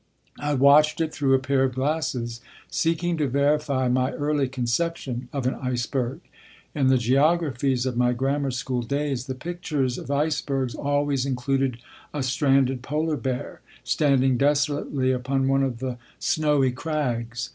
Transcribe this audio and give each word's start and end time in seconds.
I 0.39 0.55
watched 0.55 0.99
it 0.99 1.13
through 1.13 1.35
a 1.35 1.37
pair 1.37 1.63
of 1.63 1.75
glasses, 1.75 2.41
seeking 2.71 3.17
to 3.17 3.27
verify 3.27 3.87
my 3.87 4.13
early 4.13 4.47
conception 4.47 5.29
of 5.31 5.45
an 5.45 5.53
iceberg 5.53 6.21
in 6.73 6.87
the 6.87 6.97
geographies 6.97 7.85
of 7.85 7.97
my 7.97 8.11
grammar 8.11 8.49
school 8.49 8.81
days 8.81 9.27
the 9.27 9.35
pictures 9.35 9.99
of 9.99 10.09
icebergs 10.09 10.73
always 10.73 11.27
included 11.27 11.77
a 12.15 12.23
stranded 12.23 12.81
polar 12.81 13.15
bear, 13.15 13.61
standing 13.83 14.37
desolately 14.37 15.11
upon 15.11 15.47
one 15.47 15.61
of 15.61 15.77
the 15.77 15.99
snowy 16.17 16.71
crags. 16.71 17.49